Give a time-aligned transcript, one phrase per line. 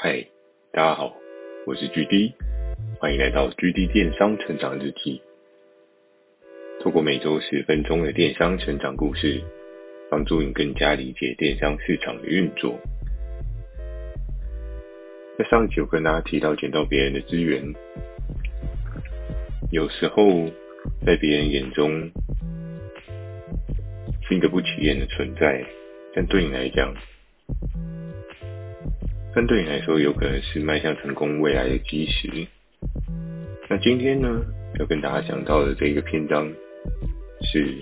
[0.00, 0.24] 嗨，
[0.72, 1.12] 大家好，
[1.66, 2.32] 我是 GD，
[3.00, 5.20] 欢迎来到 GD 电商成长日记。
[6.80, 9.42] 透过每周十分钟的电商成长故事，
[10.08, 12.78] 帮助你更加理解电商市场的运作。
[15.36, 17.60] 在上一集我跟大家提到捡到别人的资源，
[19.72, 20.48] 有时候
[21.04, 21.90] 在别人眼中
[24.28, 25.66] 是一个不起眼的存在，
[26.14, 26.94] 但对你来讲，
[29.34, 32.46] 但对你来说，有可能是迈向成功未来的基石。
[33.68, 34.42] 那今天呢，
[34.78, 36.50] 要跟大家讲到的这个篇章，
[37.42, 37.74] 是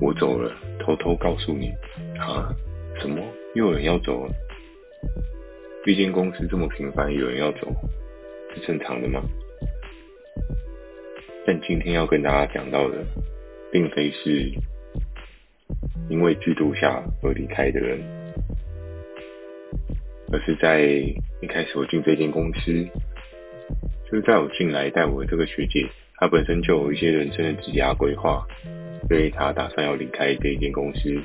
[0.00, 1.68] 我走了，偷偷告诉你
[2.18, 2.52] 啊，
[3.00, 3.22] 什么
[3.54, 4.34] 又有人要走了？
[5.84, 7.72] 毕竟公司这么频繁，有人要走，
[8.54, 9.22] 是正常的吗？
[11.46, 13.04] 但今天要跟大家讲到的，
[13.72, 14.52] 并非是
[16.08, 18.21] 因为制度下而离开的人。
[20.32, 22.72] 而是在一开始我进这间公司，
[24.10, 28.46] 就是在我进来带我的这个学姐，她本身就有一些人生的职涯规划，
[29.08, 31.20] 所以她打算要离开这一间公司。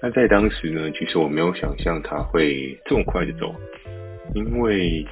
[0.00, 3.54] 那在当时呢，其实我没有想象她会这么快的走，
[4.34, 5.04] 因为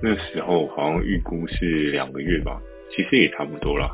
[0.00, 2.60] 那时候好像预估是两个月吧，
[2.94, 3.90] 其实也差不多啦，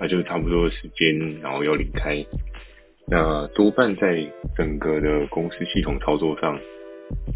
[0.00, 2.24] 那就是差不多的时间，然后要离开。
[3.10, 4.24] 那多半在
[4.56, 6.56] 整个的公司系统操作上，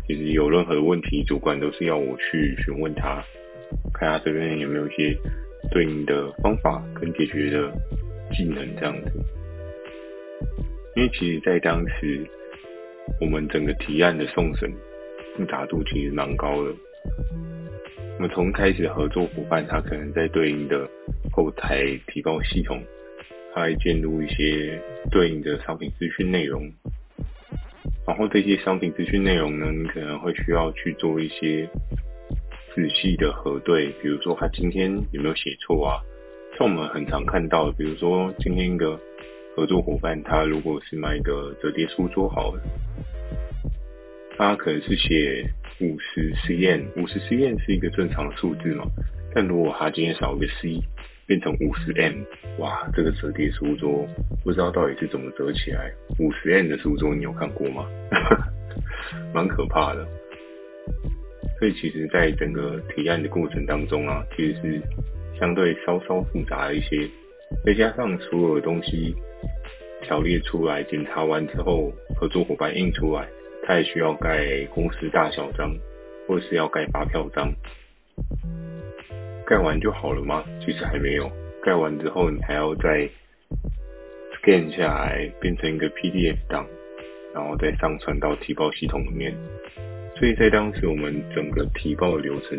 [0.06, 3.24] 其实有任何的问题，主管都是要我去询问他，
[3.92, 5.16] 看他这边有没有一些
[5.72, 7.72] 对应的方法跟解决的
[8.32, 9.10] 技能这样子。
[10.94, 12.24] 因为其实，在当时
[13.20, 14.70] 我们整个提案的送审
[15.36, 16.70] 复杂度其实蛮高的。
[18.16, 20.88] 我们从开始合作伙伴，他可能在对应的
[21.32, 22.80] 后台提报系统。
[23.54, 26.72] 它会建入一些对应的商品资讯内容，
[28.04, 31.68] 然后这些商品资讯内容呢，你可能会需要去做一些
[32.74, 36.02] 仔细的核对，比如说他今天有没有写错啊？
[36.58, 38.98] 像我们很常看到，比如说今天一个
[39.54, 42.60] 合作伙伴，他如果是卖一个折叠书桌好了，
[44.36, 48.84] 他可能是写五十 cm，五十 cm 是一个正常的数字嘛？
[49.32, 50.82] 但如果他今天少一个 c。
[51.26, 52.22] 变成五十 M，
[52.58, 54.06] 哇，这个折叠书桌
[54.42, 55.90] 不知道到底是怎么折起来。
[56.18, 57.86] 五十 M 的书桌你有看过吗？
[59.32, 60.06] 蛮可怕的。
[61.58, 64.82] 所以其实，在整个提案的过程当中啊，其实是
[65.38, 67.08] 相对稍稍复杂一些。
[67.64, 69.14] 再加上所有的东西
[70.02, 73.28] 条列出来，检查完之后，合作伙伴印出来，
[73.64, 75.74] 他也需要盖公司大小章，
[76.26, 77.54] 或是要盖发票章。
[79.54, 80.42] 盖完就好了吗？
[80.58, 81.30] 其实还没有。
[81.62, 83.08] 盖完之后，你还要再
[84.34, 86.66] scan 下来，变成一个 PDF 档，
[87.32, 89.32] 然后再上传到提报系统里面。
[90.16, 92.58] 所以在当时，我们整个提报的流程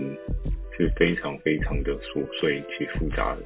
[0.78, 3.42] 是非常非常的琐碎且复杂的。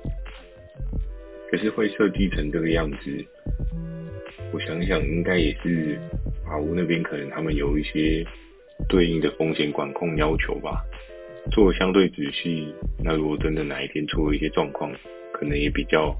[1.49, 3.25] 可是会设计成这个样子，
[4.53, 5.97] 我想想，应该也是
[6.45, 8.23] 法务那边可能他们有一些
[8.87, 10.85] 对应的风险管控要求吧。
[11.51, 12.73] 做相对仔细，
[13.03, 14.91] 那如果真的哪一天出了一些状况，
[15.33, 16.15] 可能也比较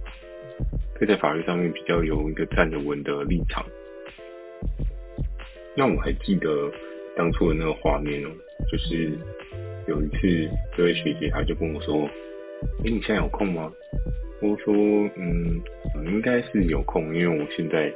[0.96, 3.66] 可以在法律上面比较有一个站得稳的立场。
[5.76, 6.72] 那我还记得
[7.16, 8.30] 当初的那个画面哦，
[8.72, 9.12] 就是
[9.88, 12.10] 有一次这位学姐她就跟我说
[12.84, 13.72] ：“哎，你现在有空吗？”
[14.42, 14.74] 我说
[15.16, 15.62] ：“嗯，
[16.08, 17.92] 应该是有空，因为我现在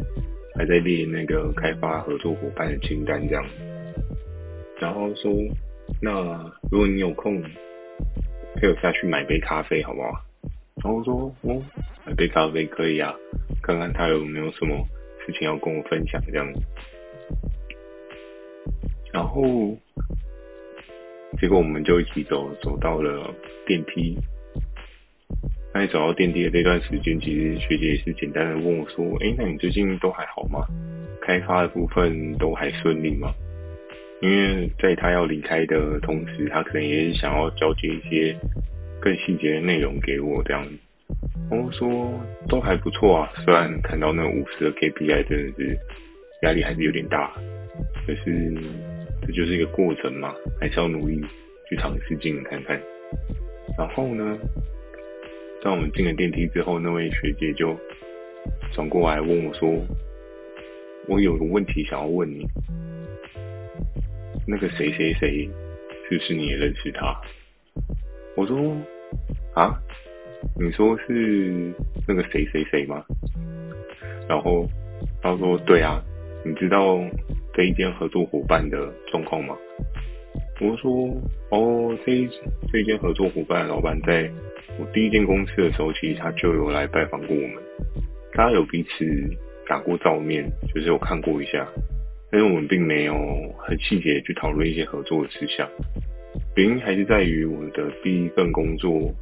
[0.56, 3.44] 还在列那个开发合作伙伴的清单这样。”
[4.80, 5.32] 然后说。
[6.02, 7.42] 那如果你有空，
[8.56, 10.12] 陪我下去买杯咖啡好不好？
[10.84, 11.64] 然后我说，哦，
[12.06, 13.14] 买杯咖啡可以啊，
[13.62, 14.86] 看看他有没有什么
[15.26, 16.62] 事情要跟我分享这样子。
[19.14, 19.44] 然后，
[21.40, 23.34] 结果我们就一起走，走到了
[23.66, 24.18] 电梯。
[25.74, 30.68] 那你走到电梯的这段时间，其实学姐也是简单的问我说，哎，那你最近都还好吗？
[31.22, 33.34] 开发的部分都还顺利吗？
[34.24, 38.34] 因为在他要离开的同时，他可能也是想要交接一些
[39.02, 40.72] 更细节的内容给我这样子。
[41.52, 42.10] 我说
[42.48, 45.78] 都还不错啊，虽然看到那五十的 KPI 真的是
[46.44, 47.34] 压力还是有点大，
[48.08, 48.56] 可是
[49.28, 51.20] 这就是一个过程嘛，还是要努力
[51.70, 52.82] 去尝试进看看。
[53.78, 54.38] 然后呢，
[55.62, 57.78] 当我们进了电梯之后，那位学姐就
[58.74, 59.70] 转过来问我说
[61.10, 62.48] ：“我有个问题想要问你。”
[64.46, 65.50] 那个谁谁谁，
[66.10, 67.16] 是不是你也认识他？
[68.36, 68.76] 我说
[69.54, 69.80] 啊，
[70.60, 71.74] 你说是
[72.08, 73.04] 那个谁谁谁吗？
[74.28, 74.68] 然后
[75.22, 76.02] 他说对啊，
[76.46, 77.00] 你知道
[77.54, 79.56] 这一间合作伙伴的状况吗？
[80.62, 80.92] 我说
[81.50, 82.30] 哦，这一
[82.72, 84.30] 这一间合作伙伴的老板在
[84.80, 87.64] 我第一间公司的时候，其实他就有来拜访过我们，
[88.34, 89.06] 大家有彼此
[89.68, 91.68] 打过照面，就是有看过一下，
[92.34, 93.14] 但是我们并没有
[93.60, 95.70] 很细节去讨论一些合作的事项。
[96.56, 99.14] 原因还是在于我的第一份工作，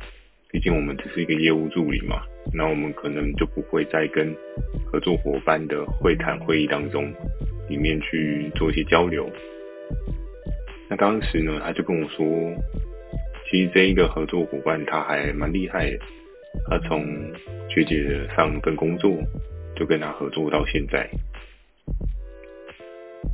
[0.49, 2.21] 毕竟我们只是一个业务助理嘛，
[2.53, 4.33] 那我们可能就不会再跟
[4.89, 7.13] 合作伙伴的会谈会议当中
[7.67, 9.29] 里面去做一些交流。
[10.89, 12.25] 那当时呢，他就跟我说，
[13.49, 15.99] 其实这一个合作伙伴他还蛮厉害的，
[16.69, 17.05] 他从
[17.67, 19.11] 学姐的上份工作
[19.75, 21.09] 就跟他合作到现在，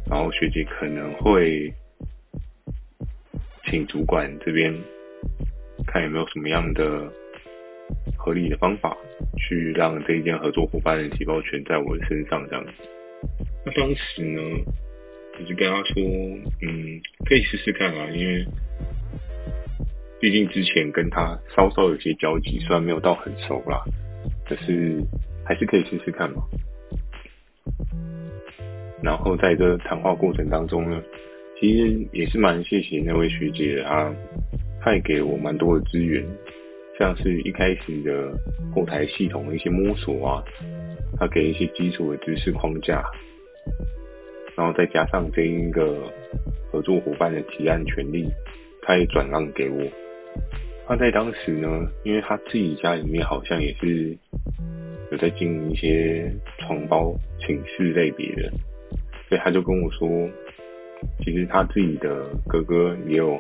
[0.09, 1.73] 然后学姐可能会
[3.65, 4.73] 请主管这边
[5.85, 7.11] 看有没有什么样的
[8.17, 8.95] 合理的方法，
[9.37, 12.71] 去让这一件合作伙伴的起跑权在我的身上这样子。
[13.65, 14.41] 那当时呢，
[15.39, 16.03] 我就跟他说，
[16.61, 18.45] 嗯，可以试试看啊，因为
[20.19, 23.83] 毕竟之前跟他稍稍有些交集，虽然没有到很熟啦，
[24.45, 25.01] 可是
[25.45, 26.43] 还是可以试试看嘛。
[29.01, 31.01] 然后在这谈话过程当中呢，
[31.59, 34.15] 其实也是蛮谢谢那位学姐的，
[34.81, 36.25] 她也给我蛮多的资源，
[36.97, 38.31] 像是一开始的
[38.73, 40.43] 后台系统的一些摸索啊，
[41.19, 43.03] 她给一些基础的知识框架。
[44.55, 46.11] 然后再加上这一个
[46.71, 48.27] 合作伙伴的提案权利，
[48.81, 49.79] 他也转让给我。
[50.87, 51.67] 他在当时呢，
[52.03, 54.17] 因为他自己家里面好像也是
[55.11, 58.51] 有在经营一些床包寝室类别的，
[59.27, 60.07] 所以他就跟我说，
[61.23, 63.39] 其实他自己的哥哥也有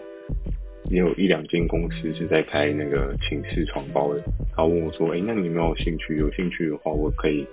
[0.89, 4.21] 也有一两间公司是在开那个寝室床包的。
[4.55, 6.17] 他问我说：“哎，那你有没有兴趣？
[6.17, 7.47] 有兴趣的话，我可以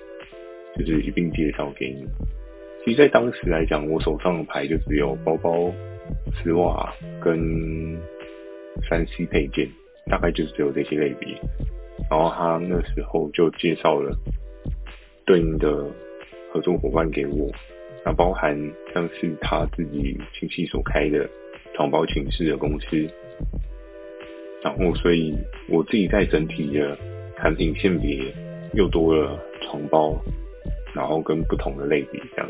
[0.77, 2.07] 就是一并介绍给你。”
[2.85, 5.73] 其实，在当时来讲，我手上的牌就只有包包、
[6.35, 7.97] 丝袜跟
[8.89, 9.69] 三 C 配件，
[10.11, 11.29] 大概就只有这些类别。
[12.11, 14.15] 然后他那时候就介绍了
[15.25, 15.87] 对应的
[16.53, 17.51] 合作伙伴给我，
[18.05, 18.57] 那包含
[18.93, 21.29] 像是他自己亲戚所开的
[21.75, 22.87] 床包寝室的公司。
[24.63, 25.37] 然后，所以
[25.69, 26.97] 我自己在整体的
[27.37, 28.33] 产品线别
[28.75, 30.17] 又多了床包。
[30.95, 32.49] 然后跟不同的类比这样，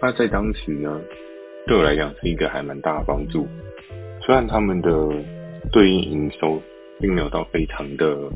[0.00, 1.00] 那在当时呢，
[1.66, 3.44] 对我来讲是一个还蛮大的帮助。
[4.22, 4.90] 虽然他们的
[5.72, 6.62] 对应营收
[7.00, 8.30] 并没有到非常的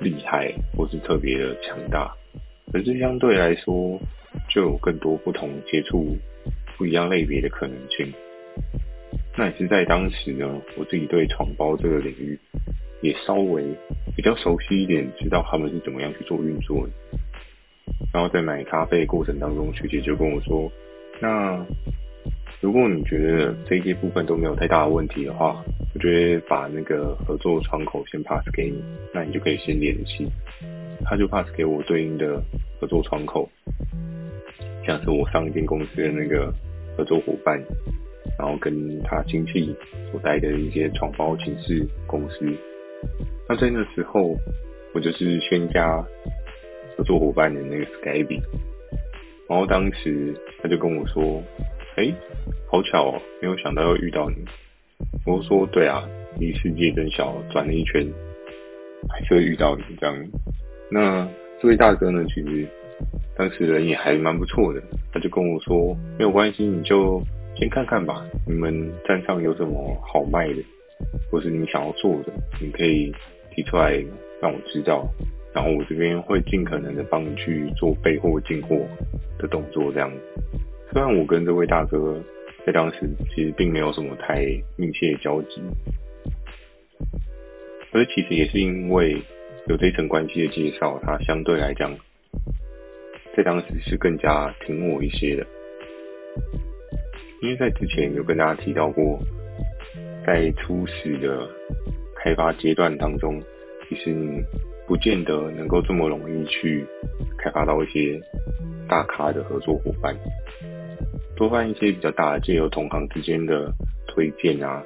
[0.00, 2.10] 厉害或是特别的强大，
[2.72, 4.00] 可是相对来说
[4.48, 6.16] 就有更多不同接触
[6.76, 8.12] 不一样类别的可能性。
[9.36, 12.38] 那也是在当时呢，我自己对床包这个领域
[13.00, 13.62] 也稍微
[14.16, 16.92] 比较熟悉一点，知道他们是怎么样去做运作的。
[18.12, 20.70] 然后在买咖啡过程当中，学姐就跟我说
[21.22, 21.64] ：“那
[22.60, 25.64] 如果你觉得这些部分都没有太大的问题的话，
[25.94, 28.82] 我就会把那个合作窗口先 pass 给你，
[29.14, 30.26] 那你就可以先联系。”
[31.04, 32.42] 他就 pass 给我对应的
[32.80, 33.48] 合作窗口，
[34.88, 36.52] 像是我上一间公司的那个
[36.96, 37.62] 合作伙伴，
[38.38, 39.76] 然后跟他亲戚
[40.10, 42.44] 所在的一些床包寝室公司。
[43.48, 44.34] 那在那时候，
[44.94, 46.04] 我就是先加。
[46.96, 48.42] 合作伙伴的那个 Skype，
[49.48, 51.40] 然后当时他就跟我说
[51.94, 52.12] ：“哎，
[52.68, 54.34] 好巧哦，没有想到要遇到你。”
[55.24, 56.02] 我说：“对啊，
[56.40, 58.04] 离世界真小，转了一圈
[59.08, 60.28] 还是会遇到你这样。”
[60.90, 61.28] 那
[61.62, 62.66] 这位大哥呢，其实
[63.38, 67.22] 当时人也还蛮不错的，他就跟我说：“没有关系，你就
[67.56, 70.56] 先看看吧，你们站上有什么好卖的，
[71.30, 73.12] 或是你想要做的，你可以
[73.54, 73.92] 提出来
[74.42, 75.08] 让我知道。”
[75.54, 78.76] 然后我这边会尽可能的帮你去做备货进货
[79.38, 80.12] 的动作，这样。
[80.92, 82.20] 虽然我跟这位大哥
[82.66, 84.44] 在当时其实并没有什么太
[84.76, 85.62] 密切的交集，
[87.90, 89.16] 可是其实也是因为
[89.68, 91.96] 有这层关系的介绍，他相对来讲
[93.38, 95.46] 在当时是更加挺我一些的。
[97.40, 99.16] 因为在之前有跟大家提到过，
[100.26, 101.48] 在初始的
[102.16, 103.40] 开发阶段当中，
[103.88, 104.12] 其实。
[104.88, 106.82] 不见得能够这么容易去
[107.36, 108.18] 开发到一些
[108.88, 110.16] 大咖的合作伙伴，
[111.36, 113.70] 多半一些比较大的，借由同行之间的
[114.06, 114.82] 推荐啊，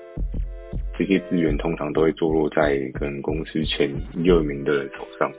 [0.98, 5.32] 这些资源通常都会坐落在跟公司前一二名的人手上，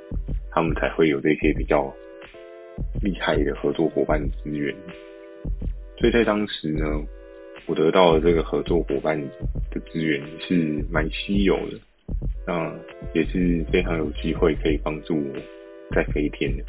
[0.50, 1.94] 他们才会有这些比较
[3.02, 4.76] 厉害的合作伙伴资源。
[5.98, 6.86] 所以在当时呢，
[7.68, 9.20] 我得到的这个合作伙伴
[9.72, 11.80] 的资源是蛮稀有的。
[12.46, 12.74] 那
[13.14, 15.34] 也是非常有机会可以帮助我
[15.96, 16.64] 在飞天的。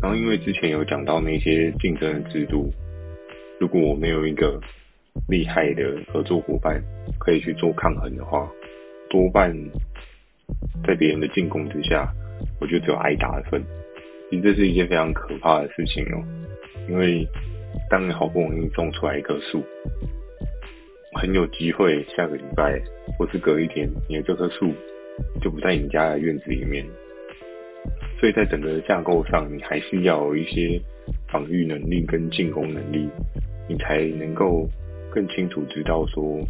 [0.00, 2.72] 然后因为之前有讲到那些竞争的制度，
[3.60, 4.58] 如果我没有一个
[5.28, 6.82] 厉害的合作伙伴
[7.18, 8.50] 可以去做抗衡的话，
[9.10, 9.54] 多半
[10.86, 12.10] 在别人的进攻之下，
[12.60, 13.62] 我就只有挨打的份。
[14.34, 16.18] 其实这是一件非常可怕的事情哦，
[16.88, 17.24] 因为
[17.88, 19.62] 当你好不容易种出来一棵树，
[21.12, 22.82] 很有机会下个礼拜
[23.16, 24.72] 或是隔一天，你的这棵树
[25.40, 26.84] 就不在你家的院子里面。
[28.18, 30.80] 所以在整个架构上，你还是要有一些
[31.28, 33.08] 防御能力跟进攻能力，
[33.68, 34.68] 你才能够
[35.12, 36.40] 更清楚知道说，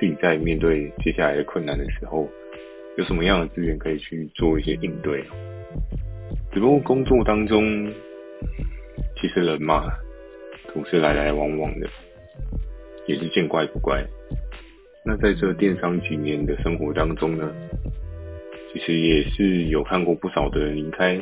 [0.00, 2.26] 自己在面对接下来的困难的时候，
[2.96, 5.22] 有什么样的资源可以去做一些应对。
[6.54, 7.92] 只不过工作当中，
[9.20, 9.92] 其实人嘛，
[10.72, 11.88] 总是来来往往的，
[13.08, 14.04] 也是见怪不怪。
[15.04, 17.52] 那在这电商几年的生活当中呢，
[18.72, 21.20] 其实也是有看过不少的人离开，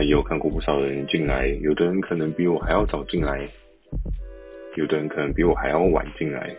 [0.00, 1.46] 也有看过不少的人进来。
[1.62, 3.48] 有的人可能比我还要早进来，
[4.74, 6.52] 有的人可能比我还要晚进来。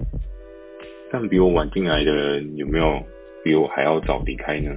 [1.11, 3.03] 但比我晚进来的人有没有
[3.43, 4.71] 比我还要早离开呢？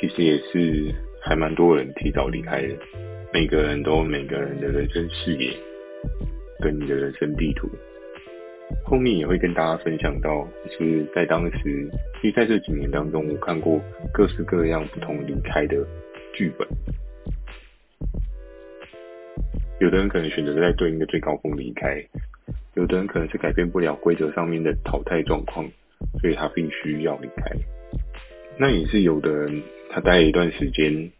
[0.00, 0.94] 其实也是。
[1.28, 2.76] 还蛮多人提早离开的，
[3.32, 5.52] 每个人都有每个人的人生视野
[6.62, 7.68] 跟你的人生地图。
[8.84, 11.90] 后面也会跟大家分享到，就是在当时，
[12.22, 13.80] 其实在这几年当中，我看过
[14.14, 15.84] 各式各样不同离开的
[16.32, 16.66] 剧本。
[19.80, 22.00] 有的人可能选择在对应的最高峰离开，
[22.74, 25.68] 有的人可能是改变不了规则上面的淘汰状况，
[26.20, 27.50] 所以他必须要离开。
[28.58, 31.10] 那也是有的人，他待了一段时间。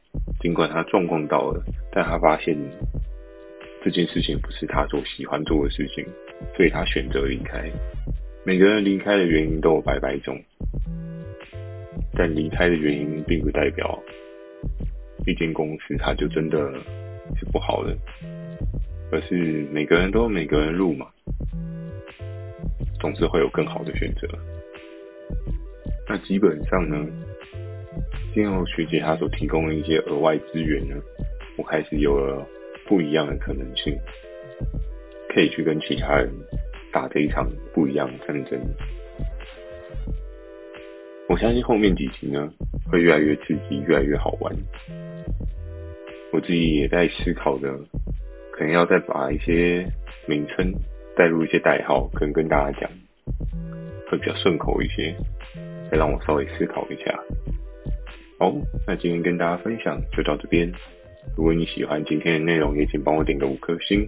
[0.47, 1.61] 尽管他状况到了，
[1.91, 2.57] 但他发现
[3.83, 6.07] 这件事情不是他所喜欢做的事情，
[6.57, 7.69] 所以他选择离开。
[8.45, 10.41] 每个人离开的原因都有百百种，
[12.13, 14.01] 但离开的原因并不代表
[15.27, 16.59] 一间公司它就真的
[17.37, 17.99] 是不好的，
[19.11, 21.09] 而是每个人都有每个人的路嘛，
[23.01, 24.29] 总是会有更好的选择。
[26.09, 27.05] 那基本上呢，
[28.37, 30.95] 经由学姐她所提供的一些额外资源呢，
[31.57, 32.47] 我开始有了
[32.87, 33.99] 不一样的可能性，
[35.31, 36.31] 可以去跟其他人
[36.93, 38.61] 打这一场不一样的战争。
[41.31, 42.53] 我相信后面几集呢，
[42.93, 44.55] 会越来越刺激，越来越好玩。
[46.31, 47.73] 我自己也在思考着，
[48.53, 49.87] 可能要再把一些
[50.27, 50.71] 名称
[51.17, 52.91] 带入一些代号，可能跟大家讲，
[54.11, 55.15] 会比较顺口一些。
[55.91, 57.19] 再让我稍微思考一下。
[58.39, 58.53] 好，
[58.87, 60.71] 那今天跟大家分享就到这边。
[61.39, 64.07] 如果你喜欢今天的内容，也请帮我点个五颗星。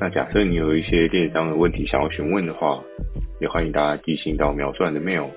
[0.00, 2.82] 那假设你有一些电商的问题想要询问的话，
[3.40, 5.28] 也欢迎大家寄信到描述栏的 mail，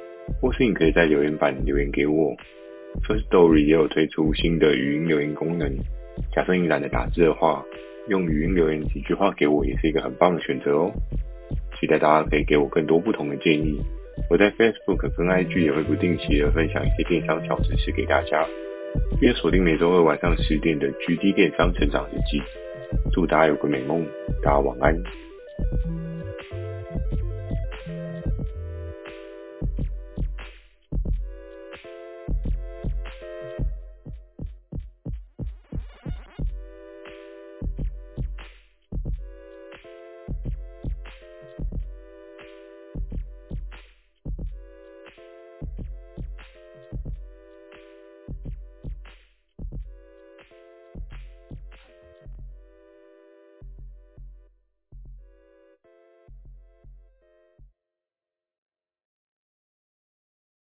[0.41, 2.35] 或是你可以在留言板留言给我。
[3.07, 5.71] First Story 也有推出新的语音留言功能，
[6.35, 7.63] 假设你懒得打字的话，
[8.07, 10.91] 用语音留言几句话给我也是一个很棒的选择哦。
[11.79, 13.79] 期待大家可以给我更多不同的建议。
[14.29, 18.45] 我在 Facebook 跟 IG 也会不定期的分享一些电商小知识给大家，
[19.19, 22.41] 并锁定每周二晚上十点的 GD 电商成长日记。
[23.11, 24.05] 祝大家有个美梦，
[24.41, 25.01] 大家晚安。